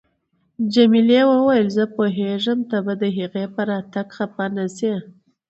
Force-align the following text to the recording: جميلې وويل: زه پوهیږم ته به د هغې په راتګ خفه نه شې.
جميلې 0.73 1.21
وويل: 1.31 1.67
زه 1.77 1.83
پوهیږم 1.95 2.59
ته 2.69 2.77
به 2.85 2.93
د 3.01 3.03
هغې 3.17 3.45
په 3.55 3.61
راتګ 3.69 4.07
خفه 4.17 4.45
نه 4.55 4.65
شې. 4.77 4.95